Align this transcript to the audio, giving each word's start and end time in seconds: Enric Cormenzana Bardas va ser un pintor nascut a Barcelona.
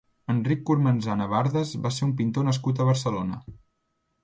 Enric 0.33 0.63
Cormenzana 0.69 1.27
Bardas 1.33 1.75
va 1.85 1.93
ser 1.99 2.07
un 2.09 2.15
pintor 2.23 2.49
nascut 2.49 2.81
a 2.87 2.91
Barcelona. 2.91 3.41